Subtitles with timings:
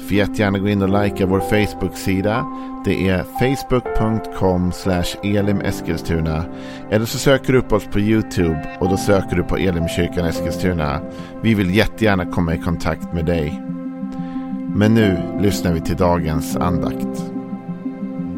[0.00, 2.46] Får jättegärna gå in och likea vår Facebook-sida.
[2.84, 4.72] Det är facebook.com
[5.22, 6.44] elimeskilstuna.
[6.90, 11.00] Eller så söker du upp oss på YouTube och då söker du på Elimkyrkan Eskilstuna.
[11.42, 13.62] Vi vill jättegärna komma i kontakt med dig.
[14.74, 17.24] Men nu lyssnar vi till dagens andakt.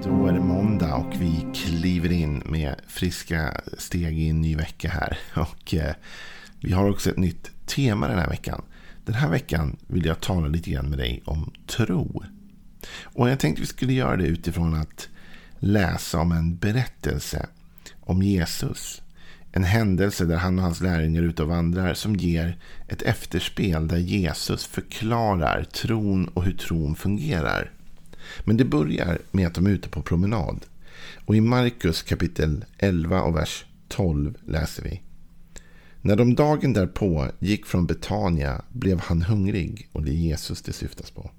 [0.04, 4.88] Då är det måndag och vi kliver in med friska steg i en ny vecka
[4.88, 5.18] här.
[5.34, 5.94] Och eh,
[6.60, 8.62] vi har också ett nytt tema den här veckan.
[9.04, 12.22] Den här veckan vill jag tala lite grann med dig om tro.
[13.02, 15.08] Och jag tänkte vi skulle göra det utifrån att
[15.58, 17.46] läsa om en berättelse
[18.00, 19.02] om Jesus.
[19.52, 23.88] En händelse där han och hans lärjungar är ute och vandrar som ger ett efterspel
[23.88, 27.70] där Jesus förklarar tron och hur tron fungerar.
[28.44, 30.66] Men det börjar med att de är ute på promenad.
[31.24, 35.00] Och i Markus kapitel 11 och vers 12 läser vi.
[36.04, 40.72] När de dagen därpå gick från Betania blev han hungrig och det är Jesus det
[40.72, 41.30] syftas på.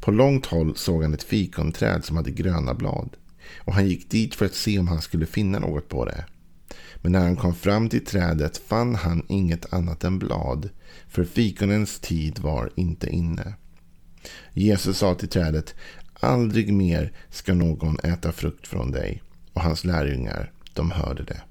[0.00, 3.16] På långt håll såg han ett fikonträd som hade gröna blad
[3.58, 6.24] och han gick dit för att se om han skulle finna något på det.
[6.96, 10.70] Men när han kom fram till trädet fann han inget annat än blad,
[11.08, 13.54] för fikonens tid var inte inne.
[14.52, 15.74] Jesus sa till trädet,
[16.14, 19.22] aldrig mer ska någon äta frukt från dig.
[19.52, 21.42] Och hans lärjungar, de hörde det.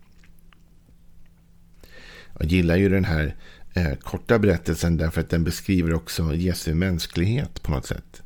[2.39, 3.35] Jag gillar ju den här
[3.73, 8.22] eh, korta berättelsen därför att den beskriver också Jesu mänsklighet på något sätt.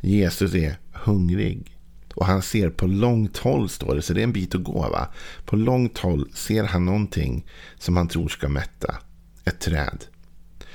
[0.00, 1.76] Jesus är hungrig.
[2.14, 4.80] Och han ser på långt håll, står det, så det är en bit att gå.
[4.80, 5.08] va?
[5.44, 7.46] På långt håll ser han någonting
[7.78, 8.96] som han tror ska mätta.
[9.44, 10.04] Ett träd.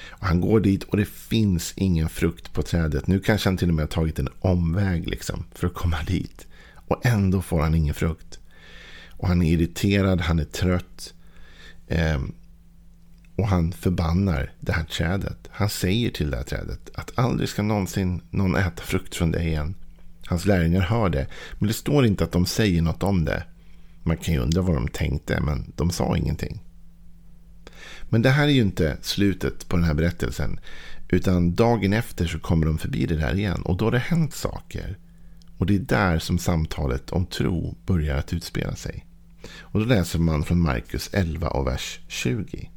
[0.10, 3.08] Och han går dit och det finns ingen frukt på trädet.
[3.08, 6.48] Nu kanske han till och med har tagit en omväg liksom, för att komma dit.
[6.88, 8.40] Och ändå får han ingen frukt.
[9.10, 11.14] Och han är irriterad, han är trött.
[11.88, 12.20] Eh,
[13.40, 15.50] och han förbannar det här trädet.
[15.52, 19.44] Han säger till det här trädet att aldrig ska någonsin någon äta frukt från det
[19.44, 19.76] igen.
[20.26, 21.28] Hans lärjungar hör det.
[21.60, 23.44] Men det står inte att de säger något om det.
[24.04, 26.60] Man kan ju undra vad de tänkte, men de sa ingenting.
[28.10, 30.60] Men det här är ju inte slutet på den här berättelsen.
[31.10, 33.62] Utan dagen efter så kommer de förbi det där igen.
[33.62, 34.98] Och då har det hänt saker.
[35.58, 39.06] Och det är där som samtalet om tro börjar att utspela sig.
[39.60, 42.70] Och då läser man från Markus 11 och vers 20.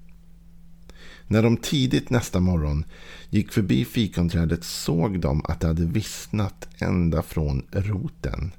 [1.32, 2.84] När de tidigt nästa morgon
[3.30, 8.52] gick förbi fikonträdet såg de att det hade vissnat ända från roten.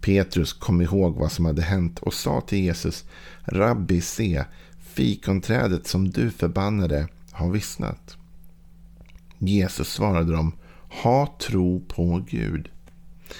[0.00, 3.04] Petrus kom ihåg vad som hade hänt och sa till Jesus
[3.44, 4.44] Rabbi, se,
[4.78, 8.16] fikonträdet som du förbannade har vissnat.
[9.38, 10.52] Jesus svarade dem
[11.02, 12.68] Ha tro på Gud.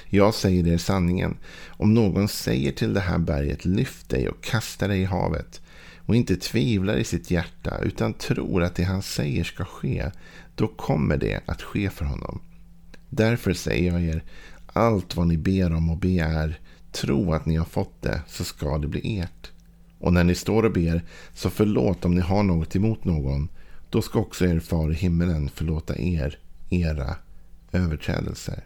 [0.08, 1.36] Jag säger er sanningen.
[1.68, 5.60] Om någon säger till det här berget lyft dig och kasta dig i havet
[6.06, 10.10] och inte tvivlar i sitt hjärta utan tror att det han säger ska ske,
[10.54, 12.40] då kommer det att ske för honom.
[13.08, 14.24] Därför säger jag er,
[14.66, 16.60] allt vad ni ber om och begär,
[16.92, 19.50] tro att ni har fått det, så ska det bli ert.
[19.98, 21.02] Och när ni står och ber,
[21.34, 23.48] så förlåt om ni har något emot någon,
[23.90, 26.38] då ska också er far i himmelen förlåta er
[26.70, 27.16] era
[27.72, 28.64] överträdelser.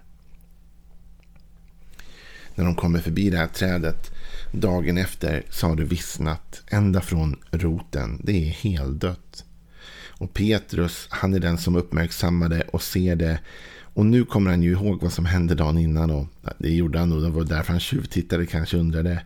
[2.61, 4.11] När de kommer förbi det här trädet
[4.53, 8.21] Dagen efter så har det vissnat ända från roten.
[8.25, 9.45] Det är heldött.
[10.09, 13.41] Och Petrus, han är den som uppmärksammar det och ser det.
[13.95, 16.11] Och nu kommer han ju ihåg vad som hände dagen innan.
[16.11, 16.27] Och
[16.59, 17.23] det gjorde han nog.
[17.23, 19.23] Det var därför han tjuvtittade kanske undrade.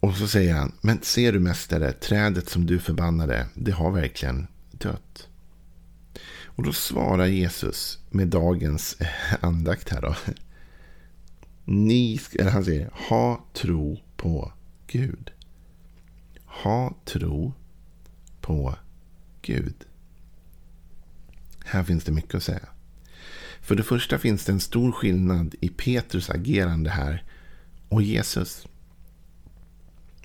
[0.00, 4.46] Och så säger han, men ser du mästare, trädet som du förbannade, det har verkligen
[4.72, 5.28] dött.
[6.44, 8.96] Och då svarar Jesus med dagens
[9.40, 10.14] andakt här då.
[11.68, 14.52] Ni, eller han säger, ha tro på
[14.86, 15.30] Gud.
[16.44, 17.52] Ha tro
[18.40, 18.74] på
[19.42, 19.74] Gud.
[21.64, 22.68] Här finns det mycket att säga.
[23.60, 27.24] För det första finns det en stor skillnad i Petrus agerande här
[27.88, 28.66] och Jesus.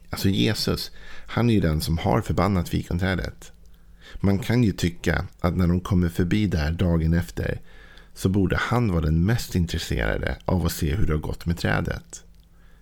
[0.10, 0.92] Alltså Jesus,
[1.28, 3.52] han är ju den som har förbannat fikonträdet.
[4.20, 7.62] Man kan ju tycka att när de kommer förbi där dagen efter
[8.22, 11.58] så borde han vara den mest intresserade av att se hur det har gått med
[11.58, 12.24] trädet.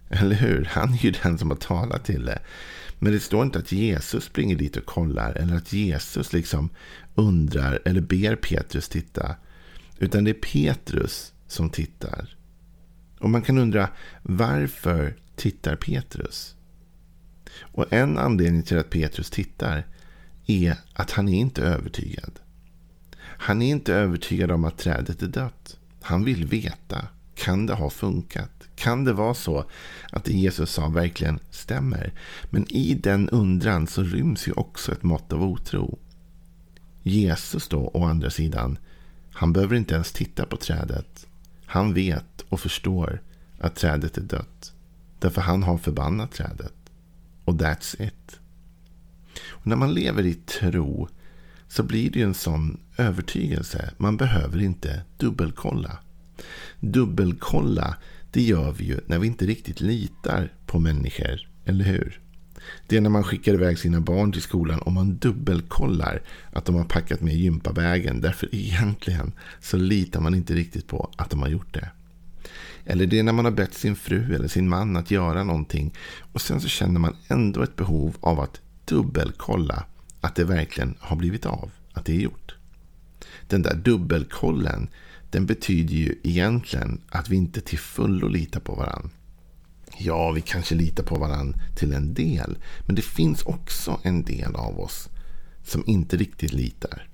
[0.09, 0.65] Eller hur?
[0.71, 2.39] Han är ju den som har talat till det.
[2.99, 5.31] Men det står inte att Jesus springer dit och kollar.
[5.31, 6.69] Eller att Jesus liksom
[7.15, 9.35] undrar eller ber Petrus titta.
[9.99, 12.35] Utan det är Petrus som tittar.
[13.19, 13.89] Och man kan undra
[14.21, 16.55] varför tittar Petrus?
[17.61, 19.87] Och en anledning till att Petrus tittar
[20.45, 22.39] är att han är inte övertygad.
[23.41, 25.77] Han är inte övertygad om att trädet är dött.
[26.01, 27.07] Han vill veta.
[27.35, 28.51] Kan det ha funkat?
[28.75, 29.65] Kan det vara så
[30.11, 32.13] att det Jesus sa verkligen stämmer?
[32.49, 35.99] Men i den undran så ryms ju också ett mått av otro.
[37.03, 38.77] Jesus då, å andra sidan,
[39.31, 41.27] han behöver inte ens titta på trädet.
[41.65, 43.21] Han vet och förstår
[43.59, 44.73] att trädet är dött.
[45.19, 46.73] Därför han har förbannat trädet.
[47.45, 48.39] Och that's it.
[49.49, 51.07] Och när man lever i tro
[51.69, 53.93] så blir det ju en sån övertygelse.
[53.97, 55.99] Man behöver inte dubbelkolla.
[56.79, 57.97] Dubbelkolla,
[58.31, 61.49] det gör vi ju när vi inte riktigt litar på människor.
[61.65, 62.19] Eller hur?
[62.87, 66.21] Det är när man skickar iväg sina barn till skolan och man dubbelkollar
[66.51, 68.21] att de har packat med gympavägen.
[68.21, 69.31] Därför egentligen
[69.61, 71.89] så litar man inte riktigt på att de har gjort det.
[72.85, 75.93] Eller det är när man har bett sin fru eller sin man att göra någonting.
[76.33, 79.85] Och sen så känner man ändå ett behov av att dubbelkolla
[80.21, 81.71] att det verkligen har blivit av.
[81.93, 82.55] Att det är gjort.
[83.47, 84.89] Den där dubbelkollen
[85.31, 89.09] den betyder ju egentligen att vi inte till fullo litar på varandra.
[89.97, 92.57] Ja, vi kanske litar på varandra till en del.
[92.85, 95.09] Men det finns också en del av oss
[95.63, 97.07] som inte riktigt litar.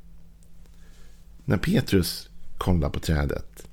[1.45, 3.67] När Petrus kollar på trädet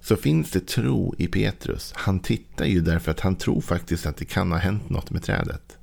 [0.00, 1.92] så finns det tro i Petrus.
[1.96, 5.22] Han tittar ju därför att han tror faktiskt att det kan ha hänt något med
[5.22, 5.78] trädet.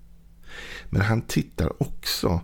[0.90, 2.42] Men han tittar också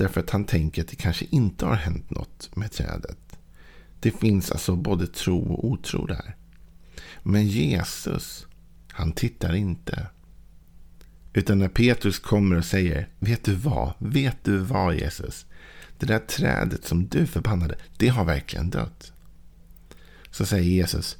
[0.00, 3.38] därför att han tänker att det kanske inte har hänt något med trädet.
[4.00, 6.36] Det finns alltså både tro och otro där.
[7.22, 8.46] Men Jesus,
[8.88, 10.06] han tittar inte.
[11.32, 13.92] Utan när Petrus kommer och säger, vet du vad?
[13.98, 15.46] Vet du vad Jesus?
[15.98, 19.12] Det där trädet som du förbannade, det har verkligen dött.
[20.30, 21.18] Så säger Jesus,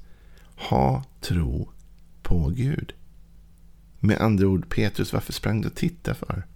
[0.55, 1.71] ha tro
[2.23, 2.93] på Gud.
[3.99, 6.47] Med andra ord, Petrus, varför sprang du och tittade för?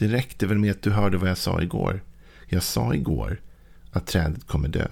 [0.00, 2.02] Det räckte väl med att du hörde vad jag sa igår.
[2.48, 3.40] Jag sa igår
[3.90, 4.86] att trädet kommer dö.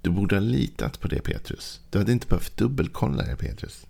[0.00, 1.80] Du borde ha litat på det Petrus.
[1.90, 3.86] Du hade inte behövt dubbelkolla det Petrus.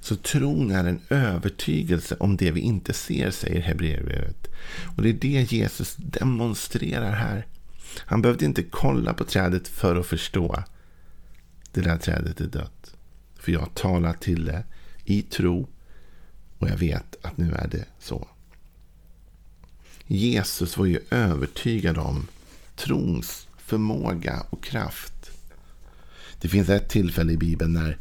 [0.00, 4.48] Så tron är en övertygelse om det vi inte ser, säger Hebreerbrevet.
[4.96, 7.46] Och det är det Jesus demonstrerar här.
[7.98, 10.62] Han behövde inte kolla på trädet för att förstå.
[11.72, 12.94] Det där trädet är dött.
[13.34, 14.64] För jag talar till det
[15.04, 15.68] i tro
[16.58, 18.28] och jag vet att nu är det så.
[20.06, 22.26] Jesus var ju övertygad om
[22.76, 25.30] trons förmåga och kraft.
[26.40, 27.98] Det finns ett tillfälle i Bibeln när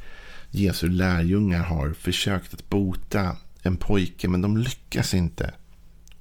[0.51, 5.53] Jesu lärjungar har försökt att bota en pojke men de lyckas inte.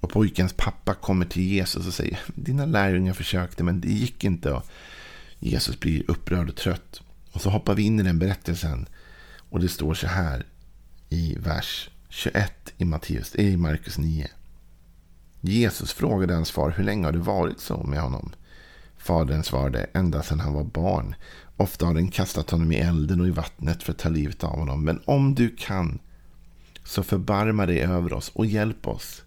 [0.01, 4.53] Och pojkens pappa kommer till Jesus och säger dina lärjungar försökte men det gick inte.
[4.53, 4.67] Och
[5.39, 7.01] Jesus blir upprörd och trött.
[7.33, 8.87] Och så hoppar vi in i den berättelsen.
[9.51, 10.47] Och det står så här
[11.09, 14.29] i vers 21 i, Matteus, i Markus 9.
[15.45, 18.33] Jesus frågade hans far hur länge har det varit så med honom.
[18.97, 21.15] Fadern svarade ända sedan han var barn.
[21.57, 24.59] Ofta har den kastat honom i elden och i vattnet för att ta livet av
[24.59, 24.85] honom.
[24.85, 25.99] Men om du kan
[26.85, 29.23] så förbarma dig över oss och hjälp oss.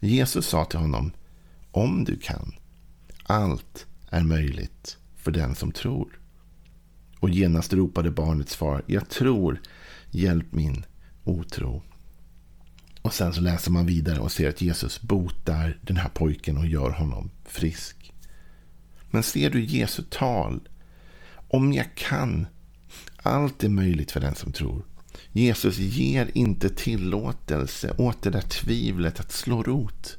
[0.00, 1.12] Jesus sa till honom
[1.70, 2.54] om du kan.
[3.22, 6.20] Allt är möjligt för den som tror.
[7.20, 8.82] Och genast ropade barnets far.
[8.86, 9.60] Jag tror.
[10.10, 10.84] Hjälp min
[11.24, 11.82] otro.
[13.02, 16.66] Och sen så läser man vidare och ser att Jesus botar den här pojken och
[16.66, 18.12] gör honom frisk.
[19.10, 20.68] Men ser du Jesu tal?
[21.48, 22.46] Om jag kan.
[23.16, 24.84] Allt är möjligt för den som tror.
[25.32, 30.18] Jesus ger inte tillåtelse åt det där tvivlet att slå rot.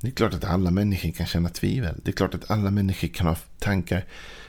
[0.00, 2.00] Det är klart att alla människor kan känna tvivel.
[2.04, 4.04] Det är klart att alla människor kan ha tankar.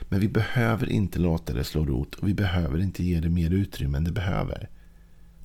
[0.08, 3.50] Men vi behöver inte låta det slå rot och vi behöver inte ge det mer
[3.50, 4.68] utrymme än det behöver.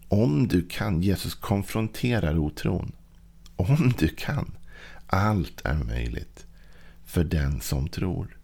[0.10, 1.02] Om du kan.
[1.02, 2.92] Jesus konfronterar otron.
[3.56, 4.52] Om du kan.
[5.08, 6.46] Allt är möjligt
[7.06, 8.38] för den som tror.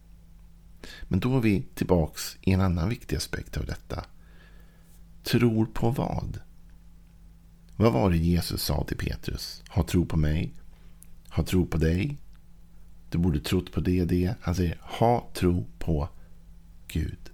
[1.07, 4.05] Men då är vi tillbaks i en annan viktig aspekt av detta.
[5.23, 6.39] Tror på vad?
[7.75, 9.63] Vad var det Jesus sa till Petrus?
[9.69, 10.53] Ha tro på mig.
[11.29, 12.17] Ha tro på dig.
[13.09, 14.35] Du borde trott på det och det.
[14.41, 16.09] Han säger ha tro på
[16.87, 17.31] Gud.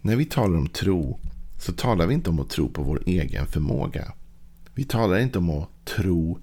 [0.00, 1.20] När vi talar om tro
[1.62, 4.12] så talar vi inte om att tro på vår egen förmåga.
[4.74, 6.38] Vi talar inte om att tro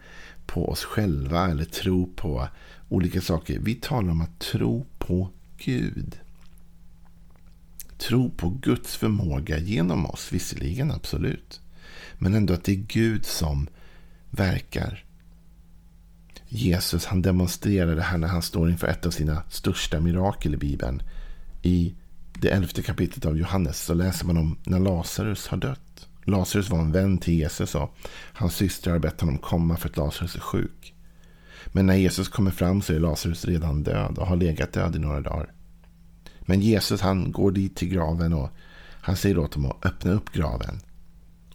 [0.46, 2.48] på oss själva eller tro på
[2.90, 3.60] olika saker.
[3.60, 6.20] Vi talar om att tro på Gud.
[7.98, 11.62] Tro på Guds förmåga genom oss, visserligen absolut.
[12.18, 13.68] Men ändå att det är Gud som
[14.30, 15.06] verkar.
[16.48, 20.58] Jesus han demonstrerar det här när han står inför ett av sina största mirakel i
[20.58, 21.02] Bibeln.
[21.62, 21.96] I
[22.41, 26.08] det elfte kapitlet av Johannes så läser man om när Lazarus har dött.
[26.24, 27.96] Lazarus var en vän till Jesus och
[28.34, 30.93] hans systrar har bett honom komma för att Lazarus är sjuk.
[31.65, 35.00] Men när Jesus kommer fram så är Lazarus redan död och har legat död i
[35.00, 35.51] några dagar.
[36.39, 38.50] Men Jesus han går dit till graven och
[39.01, 40.79] han säger åt dem att öppna upp graven.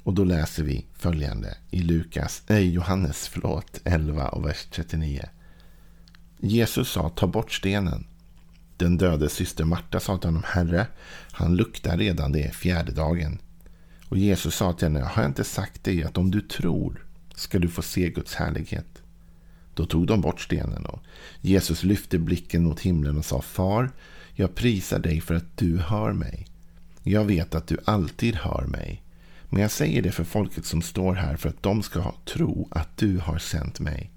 [0.02, 5.28] Och då läser vi följande i Lukas, nej, Johannes förlåt, 11 och vers 39.
[6.40, 8.06] Jesus sa ta bort stenen.
[8.76, 10.86] Den döde syster Marta sa till honom Herre,
[11.32, 13.38] han luktar redan det är fjärde dagen.
[14.08, 17.58] Och Jesus sa till henne, har jag inte sagt dig att om du tror ska
[17.58, 19.02] du få se Guds härlighet?
[19.74, 21.02] Då tog de bort stenen och
[21.40, 23.90] Jesus lyfte blicken mot himlen och sa Far,
[24.34, 26.46] jag prisar dig för att du hör mig.
[27.02, 29.02] Jag vet att du alltid hör mig.
[29.48, 32.96] Men jag säger det för folket som står här för att de ska tro att
[32.96, 34.10] du har sänt mig.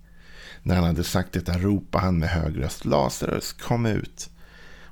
[0.64, 4.30] När han hade sagt detta ropade han med hög röst Lazarus, kom ut.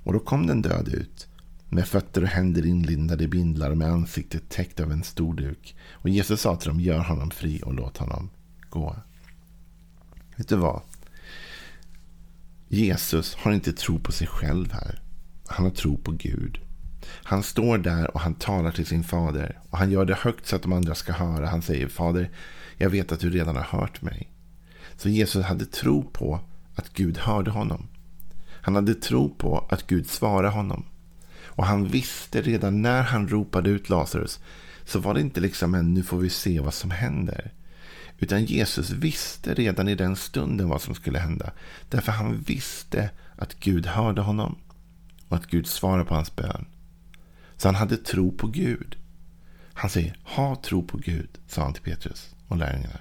[0.06, 1.28] Och då kom den död ut
[1.70, 5.76] med fötter och händer inlindade i bindlar och med ansiktet täckt av en stor duk.
[5.92, 8.30] Och Jesus sa till dem, gör honom fri och låt honom
[8.70, 8.96] gå.
[10.36, 10.82] Vet du vad?
[12.68, 15.02] Jesus har inte tro på sig själv här.
[15.48, 16.60] Han har tro på Gud.
[17.08, 19.60] Han står där och han talar till sin fader.
[19.70, 21.48] Och han gör det högt så att de andra ska höra.
[21.48, 22.32] Han säger, Fader,
[22.78, 24.32] jag vet att du redan har hört mig.
[24.98, 26.40] Så Jesus hade tro på
[26.76, 27.88] att Gud hörde honom.
[28.66, 30.86] Han hade tro på att Gud svarade honom.
[31.46, 34.40] Och han visste redan när han ropade ut Lazarus
[34.86, 37.52] så var det inte liksom en nu får vi se vad som händer.
[38.20, 41.52] Utan Jesus visste redan i den stunden vad som skulle hända.
[41.90, 44.56] Därför han visste att Gud hörde honom
[45.28, 46.66] och att Gud svarade på hans bön.
[47.58, 48.96] Så han hade tro på Gud.
[49.74, 53.00] Han säger ha tro på Gud, sa han till Petrus och lärjungarna.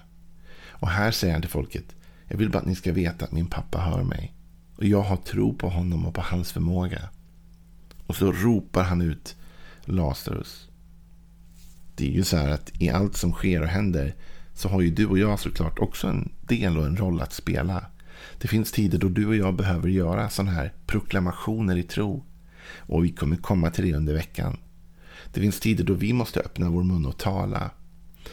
[0.69, 1.95] Och här säger han till folket,
[2.29, 4.35] jag vill bara att ni ska veta att min pappa hör mig.
[4.77, 7.09] Och jag har tro på honom och på hans förmåga.
[8.07, 9.37] Och så ropar han ut
[9.85, 10.69] Lazarus.
[11.97, 14.15] Det är ju så här att i allt som sker och händer
[14.55, 17.87] så har ju du och jag såklart också en del och en roll att spela.
[18.39, 22.25] Det finns tider då du och jag behöver göra sådana här proklamationer i tro.
[22.77, 24.57] Och vi kommer komma till det under veckan.
[25.33, 27.71] Det finns tider då vi måste öppna vår mun och tala.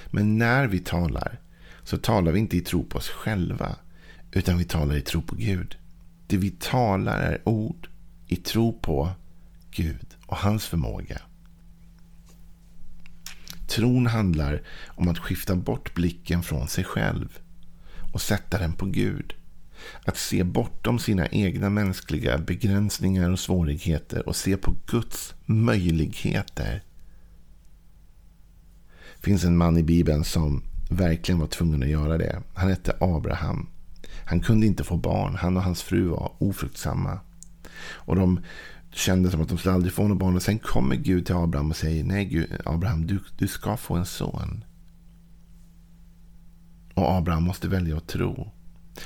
[0.08, 1.40] Men när vi talar
[1.84, 3.76] så talar vi inte i tro på oss själva.
[4.32, 5.78] Utan vi talar i tro på Gud.
[6.32, 7.90] Det vi talar är ord
[8.28, 9.12] i tro på
[9.72, 11.22] Gud och hans förmåga.
[13.68, 17.40] Tron handlar om att skifta bort blicken från sig själv
[18.14, 19.34] och sätta den på Gud.
[20.06, 26.84] Att se bortom sina egna mänskliga begränsningar och svårigheter och se på Guds möjligheter.
[29.16, 32.42] Det finns en man i Bibeln som verkligen var tvungen att göra det.
[32.54, 33.68] Han hette Abraham.
[34.26, 35.36] Han kunde inte få barn.
[35.36, 37.20] Han och hans fru var ofruktsamma.
[37.84, 38.40] Och de
[38.92, 40.36] kände som att de skulle aldrig få något barn.
[40.36, 43.96] Och sen kommer Gud till Abraham och säger nej Gud, Abraham, du, du ska få
[43.96, 44.64] en son.
[46.94, 48.52] Och Abraham måste välja att tro.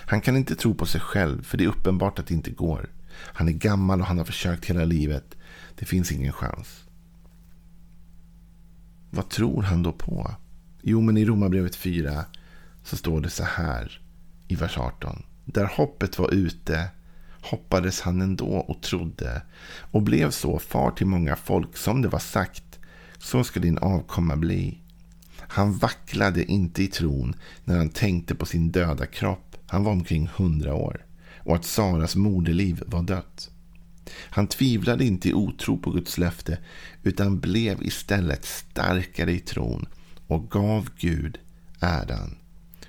[0.06, 2.90] Han kan inte tro på sig själv, för det är uppenbart att det inte går.
[3.18, 5.36] Han är gammal och han har försökt hela livet.
[5.76, 6.84] Det finns ingen chans.
[9.10, 10.32] Vad tror han då på?
[10.82, 12.26] Jo, men i Romarbrevet 4
[12.84, 14.02] så står det så här
[14.48, 15.24] i vers 18.
[15.46, 16.90] Där hoppet var ute
[17.42, 19.42] hoppades han ändå och trodde
[19.92, 22.80] och blev så far till många folk som det var sagt.
[23.18, 24.82] Så ska din avkomma bli.
[25.38, 29.56] Han vacklade inte i tron när han tänkte på sin döda kropp.
[29.68, 31.06] Han var omkring hundra år
[31.38, 33.50] och att Saras moderliv var dött.
[34.12, 36.58] Han tvivlade inte i otro på Guds löfte
[37.04, 39.86] utan blev istället starkare i tron
[40.28, 41.40] och gav Gud
[41.80, 42.38] äran.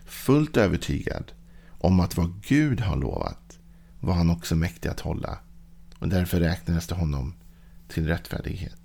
[0.05, 1.33] Fullt övertygad
[1.79, 3.59] om att vad Gud har lovat
[4.01, 5.39] var han också mäktig att hålla.
[5.99, 7.35] Och därför räknades det honom
[7.89, 8.81] till rättfärdighet.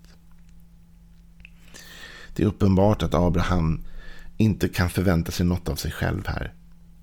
[2.35, 3.83] Det är uppenbart att Abraham
[4.37, 6.53] inte kan förvänta sig något av sig själv här.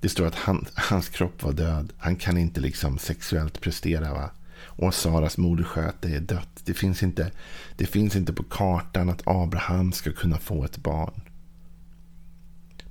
[0.00, 1.92] Det står att han, hans kropp var död.
[1.98, 4.14] Han kan inte liksom sexuellt prestera.
[4.14, 4.30] va?
[4.60, 6.60] Och Saras modersköte är dött.
[6.64, 7.30] Det finns, inte,
[7.76, 11.20] det finns inte på kartan att Abraham ska kunna få ett barn.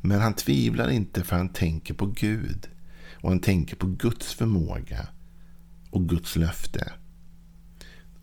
[0.02, 2.68] Men han tvivlar inte för han tänker på Gud.
[3.28, 5.08] Och han tänker på Guds förmåga
[5.90, 6.94] och Guds löfte.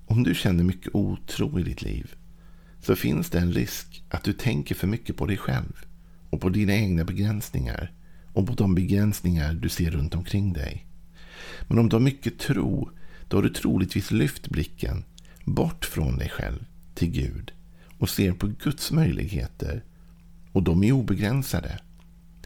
[0.06, 2.14] Om du känner mycket otro i ditt liv
[2.80, 5.73] så finns det en risk att du tänker för mycket på dig själv
[6.30, 7.92] och på dina egna begränsningar
[8.32, 10.87] och på de begränsningar du ser runt omkring dig.
[11.68, 12.90] Men om du har mycket tro,
[13.28, 15.04] då har du troligtvis lyft blicken
[15.44, 17.52] bort från dig själv till Gud
[17.99, 19.84] och ser på Guds möjligheter.
[20.52, 21.78] Och de är obegränsade.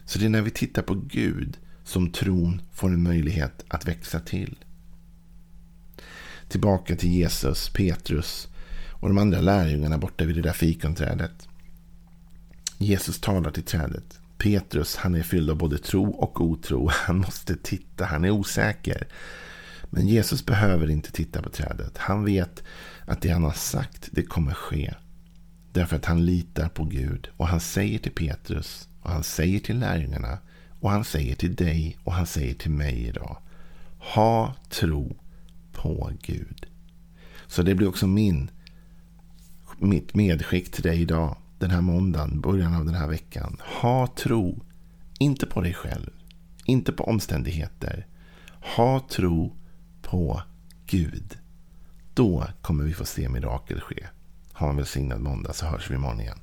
[0.05, 1.59] Så det är när vi tittar på Gud
[1.89, 4.57] som tron får en möjlighet att växa till.
[6.49, 8.49] Tillbaka till Jesus, Petrus
[8.91, 11.49] och de andra lärjungarna borta vid det där fikonträdet.
[12.79, 14.21] Jesus talar till trädet.
[14.39, 16.89] Petrus, han är fylld av både tro och otro.
[16.93, 19.09] Han måste titta, han är osäker.
[19.91, 21.99] Men Jesus behöver inte titta på trädet.
[21.99, 22.63] Han vet
[23.07, 24.95] att det han har sagt, det kommer ske.
[25.73, 27.29] Därför att han litar på Gud.
[27.37, 30.39] Och han säger till Petrus, och han säger till lärjungarna,
[30.81, 33.37] och han säger till dig, och han säger till mig idag.
[33.99, 35.17] Ha tro
[35.73, 36.67] på Gud.
[37.47, 38.51] Så det blir också min,
[39.79, 41.37] mitt medskick till dig idag.
[41.59, 43.57] Den här måndagen, början av den här veckan.
[43.81, 44.63] Ha tro.
[45.19, 46.11] Inte på dig själv.
[46.65, 48.07] Inte på omständigheter.
[48.77, 49.57] Ha tro
[50.03, 50.43] på
[50.87, 51.39] Gud.
[52.15, 54.07] Då kommer vi få se mirakel ske.
[54.53, 56.39] Ha en välsignad måndag så hörs vi imorgon igen.